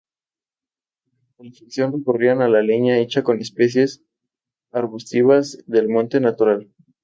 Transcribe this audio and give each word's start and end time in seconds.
Para 1.37 1.49
la 1.49 1.51
calefacción 1.51 1.93
recurrían 1.93 2.41
a 2.41 2.47
leña 2.49 2.97
hecha 2.97 3.21
con 3.21 3.39
especies 3.39 4.03
arbustivas 4.71 5.59
del 5.67 5.89
monte 5.89 6.19
natural. 6.19 6.73